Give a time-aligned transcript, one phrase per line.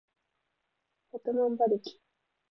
[1.11, 2.01] 百万馬力